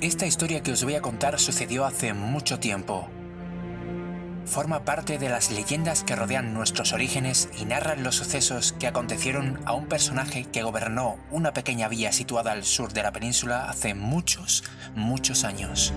[0.00, 3.06] Esta historia que os voy a contar sucedió hace mucho tiempo.
[4.46, 9.60] Forma parte de las leyendas que rodean nuestros orígenes y narran los sucesos que acontecieron
[9.66, 13.92] a un personaje que gobernó una pequeña villa situada al sur de la península hace
[13.92, 15.92] muchos, muchos años.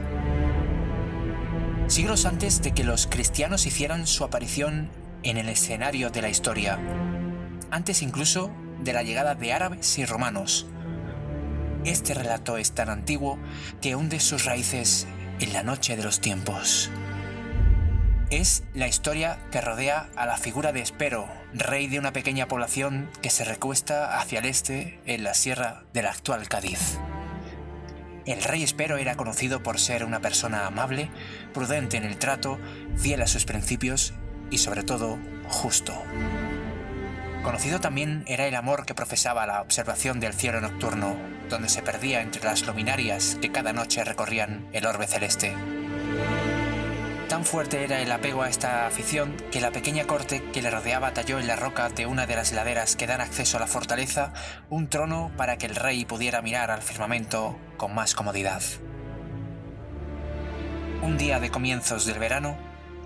[1.87, 4.89] Siglos antes de que los cristianos hicieran su aparición
[5.23, 6.77] en el escenario de la historia,
[7.71, 8.51] antes incluso
[8.81, 10.67] de la llegada de árabes y romanos,
[11.85, 13.37] este relato es tan antiguo
[13.81, 15.07] que hunde sus raíces
[15.39, 16.89] en la noche de los tiempos.
[18.29, 23.09] Es la historia que rodea a la figura de Espero, rey de una pequeña población
[23.21, 26.97] que se recuesta hacia el este en la sierra del actual Cádiz.
[28.25, 31.11] El rey Espero era conocido por ser una persona amable,
[31.53, 32.57] prudente en el trato,
[32.95, 34.13] fiel a sus principios
[34.49, 35.93] y sobre todo justo.
[37.43, 41.17] Conocido también era el amor que profesaba la observación del cielo nocturno,
[41.49, 45.53] donde se perdía entre las luminarias que cada noche recorrían el orbe celeste.
[47.27, 51.13] Tan fuerte era el apego a esta afición que la pequeña corte que le rodeaba
[51.13, 54.31] talló en la roca de una de las laderas que dan acceso a la fortaleza
[54.69, 58.61] un trono para que el rey pudiera mirar al firmamento con más comodidad.
[61.01, 62.55] Un día de comienzos del verano,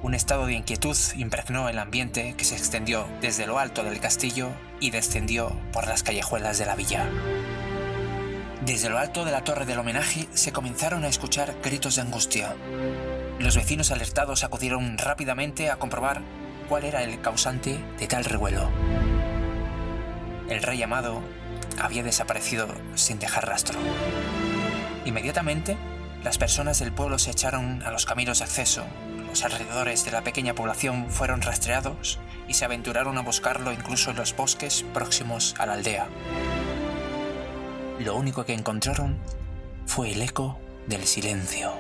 [0.08, 4.52] un estado de inquietud impregnó el ambiente que se extendió desde lo alto del castillo
[4.80, 7.06] y descendió por las callejuelas de la villa.
[8.66, 12.56] Desde lo alto de la torre del homenaje se comenzaron a escuchar gritos de angustia.
[13.38, 16.22] Los vecinos alertados acudieron rápidamente a comprobar
[16.70, 18.70] cuál era el causante de tal revuelo.
[20.48, 21.22] El rey amado
[21.82, 23.78] había desaparecido sin dejar rastro.
[25.04, 25.76] Inmediatamente,
[26.24, 28.86] las personas del pueblo se echaron a los caminos de acceso
[29.28, 34.18] los alrededores de la pequeña población fueron rastreados y se aventuraron a buscarlo incluso en
[34.18, 36.08] los bosques próximos a la aldea.
[38.00, 39.18] Lo único que encontraron
[39.86, 40.58] fue el eco
[40.88, 41.74] del silencio.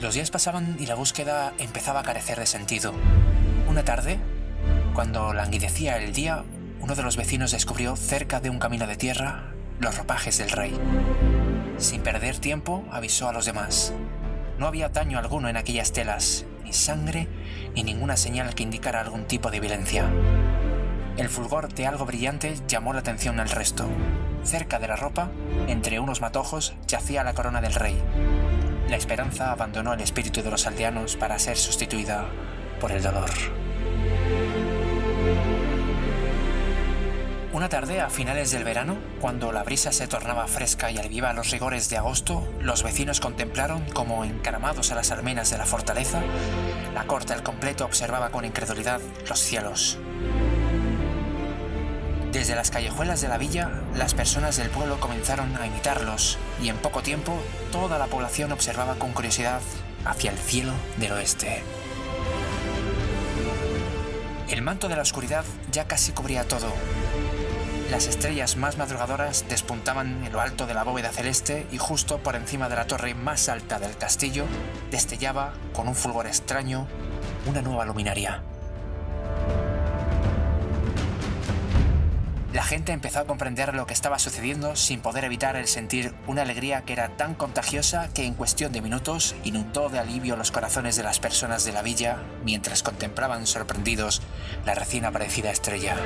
[0.00, 2.94] Los días pasaban y la búsqueda empezaba a carecer de sentido.
[3.68, 4.18] Una tarde,
[4.94, 6.44] cuando languidecía el día,
[6.80, 10.78] uno de los vecinos descubrió cerca de un camino de tierra los ropajes del rey.
[11.78, 13.92] Sin perder tiempo, avisó a los demás.
[14.58, 17.28] No había daño alguno en aquellas telas, ni sangre,
[17.74, 20.10] ni ninguna señal que indicara algún tipo de violencia.
[21.16, 23.88] El fulgor de algo brillante llamó la atención al resto.
[24.44, 25.30] Cerca de la ropa,
[25.66, 28.00] entre unos matojos, yacía la corona del rey.
[28.88, 32.26] La esperanza abandonó el espíritu de los aldeanos para ser sustituida
[32.80, 33.30] por el dolor.
[37.52, 41.50] Una tarde a finales del verano, cuando la brisa se tornaba fresca y aliviaba los
[41.50, 46.22] rigores de agosto, los vecinos contemplaron como, encaramados a las almenas de la fortaleza,
[46.94, 49.98] la corte al completo observaba con incredulidad los cielos.
[52.30, 56.76] Desde las callejuelas de la villa, las personas del pueblo comenzaron a imitarlos, y en
[56.76, 57.36] poco tiempo
[57.72, 59.60] toda la población observaba con curiosidad
[60.04, 61.64] hacia el cielo del oeste.
[64.48, 66.72] El manto de la oscuridad ya casi cubría todo,
[67.90, 72.36] las estrellas más madrugadoras despuntaban en lo alto de la bóveda celeste y justo por
[72.36, 74.44] encima de la torre más alta del castillo
[74.92, 76.86] destellaba, con un fulgor extraño,
[77.46, 78.42] una nueva luminaria.
[82.52, 86.42] La gente empezó a comprender lo que estaba sucediendo sin poder evitar el sentir una
[86.42, 90.96] alegría que era tan contagiosa que en cuestión de minutos inundó de alivio los corazones
[90.96, 94.22] de las personas de la villa mientras contemplaban sorprendidos
[94.64, 95.96] la recién aparecida estrella.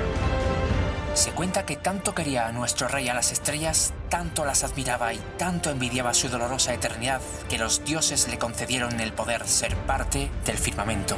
[1.15, 5.17] Se cuenta que tanto quería a nuestro rey a las estrellas, tanto las admiraba y
[5.37, 10.57] tanto envidiaba su dolorosa eternidad, que los dioses le concedieron el poder ser parte del
[10.57, 11.15] firmamento.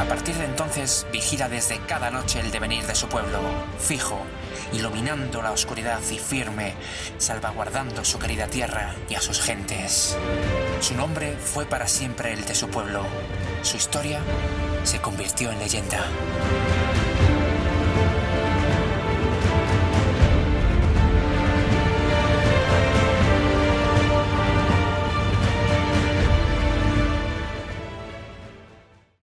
[0.00, 3.40] A partir de entonces vigila desde cada noche el devenir de su pueblo,
[3.80, 4.20] fijo,
[4.72, 6.74] iluminando la oscuridad y firme,
[7.18, 10.16] salvaguardando su querida tierra y a sus gentes.
[10.80, 13.04] Su nombre fue para siempre el de su pueblo.
[13.62, 14.20] Su historia
[14.84, 16.06] se convirtió en leyenda.